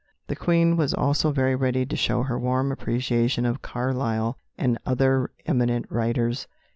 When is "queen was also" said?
0.35-1.31